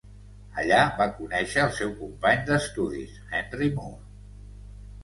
[0.61, 4.05] Allà va conèixer el seu company d'estudis Henry Moore.